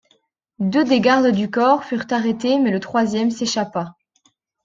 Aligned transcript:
Deux 0.57 0.83
des 0.83 0.99
gardes 0.99 1.29
du 1.31 1.51
corps 1.51 1.83
furent 1.83 2.07
arrêtés 2.09 2.57
mais 2.57 2.71
le 2.71 2.79
troisième 2.79 3.29
s'échappa. 3.29 3.93